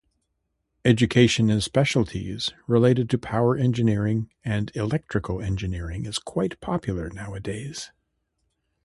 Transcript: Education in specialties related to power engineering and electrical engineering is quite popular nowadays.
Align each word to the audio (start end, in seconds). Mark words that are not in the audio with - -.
Education 0.83 1.51
in 1.51 1.61
specialties 1.61 2.49
related 2.65 3.07
to 3.11 3.19
power 3.19 3.55
engineering 3.55 4.31
and 4.43 4.75
electrical 4.75 5.39
engineering 5.39 6.07
is 6.07 6.17
quite 6.17 6.59
popular 6.59 7.11
nowadays. 7.11 7.91